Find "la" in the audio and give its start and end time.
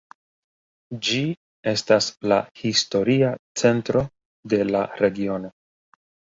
2.33-2.41, 4.75-4.85